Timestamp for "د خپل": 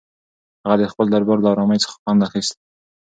0.81-1.05